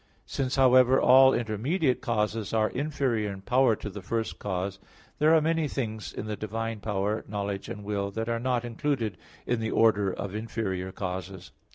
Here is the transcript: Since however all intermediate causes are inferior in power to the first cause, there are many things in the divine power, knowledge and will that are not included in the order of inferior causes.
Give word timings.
Since 0.25 0.55
however 0.55 0.99
all 0.99 1.31
intermediate 1.31 2.01
causes 2.01 2.53
are 2.55 2.69
inferior 2.71 3.31
in 3.31 3.41
power 3.41 3.75
to 3.75 3.87
the 3.87 4.01
first 4.01 4.39
cause, 4.39 4.79
there 5.19 5.31
are 5.35 5.41
many 5.41 5.67
things 5.67 6.11
in 6.11 6.25
the 6.25 6.35
divine 6.35 6.79
power, 6.79 7.23
knowledge 7.27 7.69
and 7.69 7.83
will 7.83 8.09
that 8.09 8.27
are 8.27 8.39
not 8.39 8.65
included 8.65 9.15
in 9.45 9.59
the 9.59 9.69
order 9.69 10.11
of 10.11 10.33
inferior 10.33 10.91
causes. 10.91 11.51